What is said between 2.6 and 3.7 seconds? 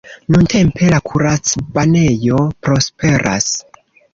prosperas.